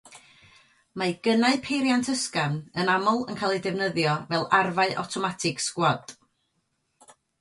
Mae 1.01 1.11
gynnau 1.27 1.59
peiriant 1.67 2.09
ysgafn 2.13 2.57
yn 2.85 2.91
aml 2.93 3.21
yn 3.33 3.37
cael 3.41 3.53
eu 3.57 3.61
defnyddio 3.67 4.15
fel 4.33 4.49
arfau 4.61 4.97
awtomatig 5.05 5.63
sgwad. 5.67 6.15